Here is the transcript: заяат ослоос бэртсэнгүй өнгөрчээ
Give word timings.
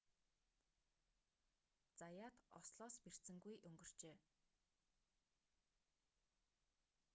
заяат 1.99 2.35
ослоос 2.59 2.95
бэртсэнгүй 3.03 3.55
өнгөрчээ 3.67 4.15